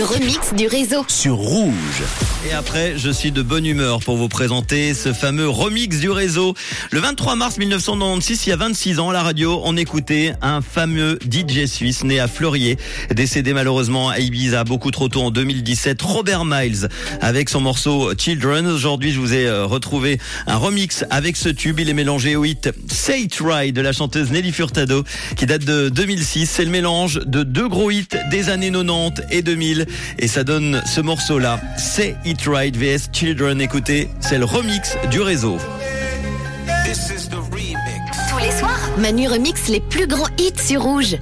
[0.00, 1.04] remix du réseau.
[1.08, 2.02] Sur Rouge.
[2.48, 6.54] Et après, je suis de bonne humeur pour vous présenter ce fameux remix du réseau.
[6.90, 10.62] Le 23 mars 1996, il y a 26 ans, à la radio, on écoutait un
[10.62, 12.78] fameux DJ suisse né à Fleurier,
[13.14, 16.88] décédé malheureusement à Ibiza beaucoup trop tôt en 2017, Robert Miles,
[17.20, 18.66] avec son morceau Children.
[18.66, 21.80] Aujourd'hui, je vous ai euh, retrouvé un remix avec ce tube.
[21.80, 25.04] Il est mélangé au hit Say It Right de la chanteuse Nelly Furtado,
[25.36, 26.46] qui date de 2006.
[26.46, 29.81] C'est le mélange de deux gros hits des années 90 et 2000.
[30.18, 31.60] Et ça donne ce morceau-là.
[31.78, 33.60] C'est It Right vs Children.
[33.60, 35.58] Écoutez, c'est le remix du réseau.
[38.30, 41.16] Tous les soirs, Manu remix les plus grands hits sur Rouge.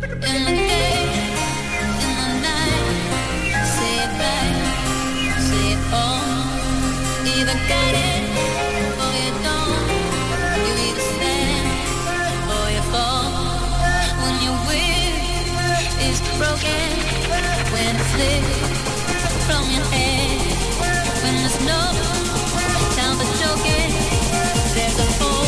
[24.75, 25.40] There's a hole